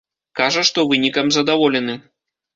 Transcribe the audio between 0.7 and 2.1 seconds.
вынікам задаволены.